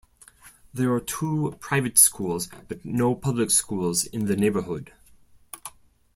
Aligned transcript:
There 0.73 0.91
are 0.93 0.99
two 0.99 1.55
private 1.59 1.99
schools, 1.99 2.47
but 2.67 2.83
no 2.83 3.13
public 3.13 3.51
schools 3.51 4.03
in 4.05 4.25
the 4.25 4.35
neighborhood. 4.35 4.91